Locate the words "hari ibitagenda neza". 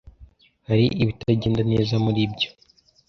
0.67-1.93